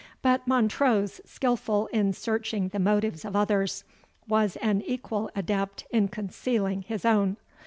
But 0.23 0.47
Montrose, 0.47 1.21
skilful 1.25 1.85
in 1.93 2.13
searching 2.13 2.69
the 2.69 2.79
motives 2.79 3.23
of 3.23 3.35
others, 3.35 3.83
was 4.27 4.55
an 4.55 4.81
equal 4.81 5.29
adept 5.35 5.85
in 5.91 6.07
concealing 6.07 6.81
his 6.81 7.05
own. 7.05 7.37